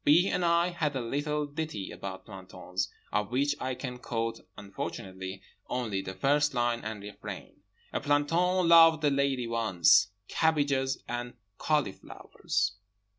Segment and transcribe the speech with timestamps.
[0.03, 0.27] B.
[0.29, 6.01] and I had a little ditty about plantons, of which I can quote (unfortunately) only
[6.01, 7.61] the first line and refrain:
[7.93, 12.77] "A planton loved a lady once (Cabbages and cauliflowers!)"